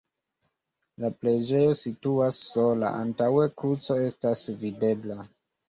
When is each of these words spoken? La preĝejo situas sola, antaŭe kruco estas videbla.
La 1.03 1.11
preĝejo 1.19 1.75
situas 1.81 2.41
sola, 2.47 2.91
antaŭe 3.03 3.47
kruco 3.63 4.01
estas 4.09 4.49
videbla. 4.67 5.23